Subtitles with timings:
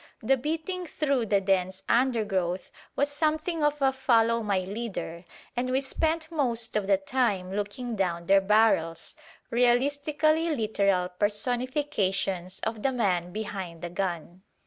[0.23, 5.79] The beating through the dense undergrowth was something of a "follow my leader," and we
[5.79, 9.15] spent most of the time looking down their barrels,
[9.51, 14.41] realistically literal personifications of "the man behind the gun."